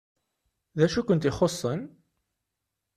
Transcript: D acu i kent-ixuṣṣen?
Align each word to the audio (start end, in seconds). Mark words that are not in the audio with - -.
D 0.77 0.79
acu 0.85 0.99
i 1.01 1.03
kent-ixuṣṣen? 1.07 1.81